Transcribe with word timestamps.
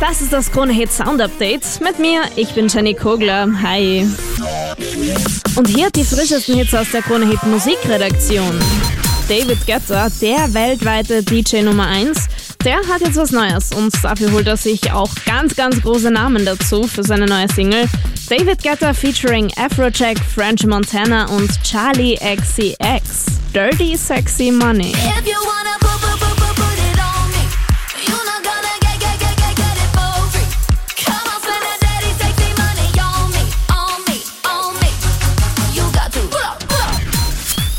Das 0.00 0.20
ist 0.20 0.32
das 0.32 0.52
Krone 0.52 0.72
Hit 0.72 0.92
Sound 0.92 1.20
Update. 1.20 1.80
Mit 1.80 1.98
mir, 1.98 2.22
ich 2.36 2.54
bin 2.54 2.68
Jenny 2.68 2.94
Kogler. 2.94 3.48
Hi. 3.62 4.06
Und 5.56 5.68
hier 5.68 5.90
die 5.90 6.04
frischesten 6.04 6.54
Hits 6.54 6.72
aus 6.72 6.90
der 6.92 7.02
Krone 7.02 7.26
Hit 7.26 7.42
Musikredaktion. 7.42 8.58
David 9.28 9.66
Guetta, 9.66 10.08
der 10.20 10.54
weltweite 10.54 11.22
DJ 11.24 11.62
Nummer 11.62 11.88
1, 11.88 12.28
der 12.64 12.76
hat 12.88 13.00
jetzt 13.00 13.16
was 13.16 13.32
Neues 13.32 13.72
und 13.72 13.92
dafür 14.02 14.30
holt 14.32 14.46
er 14.46 14.56
sich 14.56 14.92
auch 14.92 15.10
ganz, 15.26 15.56
ganz 15.56 15.82
große 15.82 16.12
Namen 16.12 16.44
dazu 16.44 16.84
für 16.84 17.02
seine 17.02 17.26
neue 17.26 17.48
Single. 17.48 17.86
David 18.30 18.62
Guetta 18.62 18.94
featuring 18.94 19.50
Afrojack, 19.56 20.18
French 20.18 20.64
Montana 20.64 21.26
und 21.28 21.50
Charlie 21.64 22.16
XCX. 22.16 23.26
Dirty 23.52 23.96
Sexy 23.96 24.52
Money. 24.52 24.92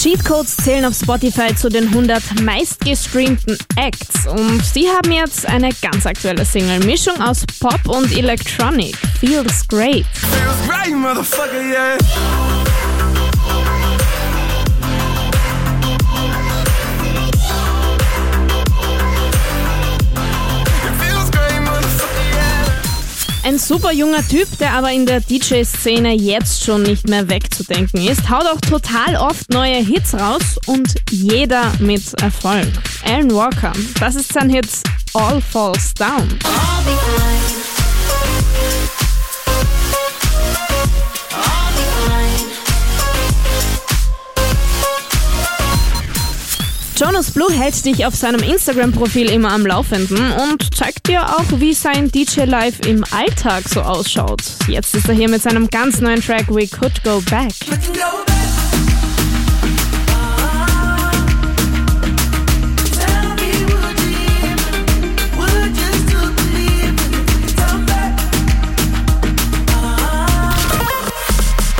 Cheatcodes 0.00 0.56
zählen 0.56 0.86
auf 0.86 0.94
Spotify 0.94 1.54
zu 1.54 1.68
den 1.68 1.88
100 1.88 2.40
meistgestreamten 2.40 3.58
Acts 3.76 4.26
und 4.26 4.64
sie 4.64 4.88
haben 4.88 5.12
jetzt 5.12 5.44
eine 5.44 5.68
ganz 5.82 6.06
aktuelle 6.06 6.46
Single. 6.46 6.80
Mischung 6.86 7.20
aus 7.20 7.44
Pop 7.60 7.86
und 7.86 8.10
Electronic. 8.16 8.96
Feels 9.20 9.68
great. 9.68 10.06
Feels 10.14 10.66
great, 10.66 10.94
Ein 23.42 23.58
super 23.58 23.92
junger 23.92 24.26
Typ, 24.26 24.46
der 24.58 24.74
aber 24.74 24.92
in 24.92 25.06
der 25.06 25.20
DJ-Szene 25.20 26.14
jetzt 26.14 26.62
schon 26.62 26.82
nicht 26.82 27.08
mehr 27.08 27.28
wegzudenken 27.28 28.06
ist, 28.06 28.28
haut 28.28 28.44
auch 28.44 28.60
total 28.60 29.16
oft 29.16 29.50
neue 29.50 29.76
Hits 29.76 30.14
raus 30.14 30.58
und 30.66 30.94
jeder 31.10 31.72
mit 31.78 32.20
Erfolg. 32.22 32.68
Alan 33.04 33.32
Walker, 33.32 33.72
das 33.98 34.16
ist 34.16 34.32
sein 34.32 34.50
Hit 34.50 34.68
All 35.14 35.40
Falls 35.40 35.94
Down. 35.94 36.28
I'll 36.44 37.30
Jonas 47.00 47.30
Blue 47.30 47.50
hält 47.50 47.82
dich 47.86 48.04
auf 48.04 48.14
seinem 48.14 48.42
Instagram-Profil 48.42 49.30
immer 49.30 49.52
am 49.52 49.64
Laufenden 49.64 50.18
und 50.32 50.74
zeigt 50.74 51.08
dir 51.08 51.24
auch, 51.24 51.46
wie 51.56 51.72
sein 51.72 52.10
DJ-Live 52.12 52.80
im 52.86 53.04
Alltag 53.10 53.64
so 53.66 53.80
ausschaut. 53.80 54.42
Jetzt 54.68 54.94
ist 54.94 55.08
er 55.08 55.14
hier 55.14 55.30
mit 55.30 55.40
seinem 55.40 55.70
ganz 55.70 56.00
neuen 56.00 56.20
Track 56.20 56.54
We 56.54 56.66
Could 56.66 57.02
Go 57.02 57.22
Back. 57.30 57.54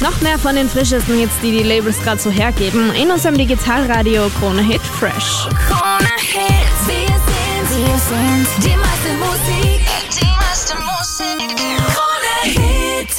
Noch 0.00 0.20
mehr 0.20 0.38
von 0.38 0.56
den 0.56 0.68
frischesten 0.68 1.18
Hits, 1.18 1.34
die 1.42 1.52
die 1.52 1.62
Labels 1.62 2.00
gerade 2.02 2.20
so 2.20 2.30
hergeben, 2.30 2.92
in 2.94 3.10
unserem 3.10 3.36
Digitalradio 3.36 4.28
Krone 4.38 4.62
Hit 4.62 4.82
Fresh. 4.82 5.48
Corner 5.68 6.23